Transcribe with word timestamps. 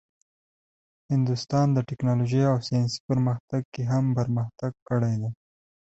هندوستان 1.11 1.67
د 1.73 1.77
ټیکنالوژۍ 1.89 2.41
او 2.51 2.57
ساینسي 2.67 2.99
پرمختګ 3.09 3.61
کې 3.73 3.83
هم 3.91 4.05
پرمختګ 4.19 4.71
کړی 4.87 5.15
دی. 5.21 5.31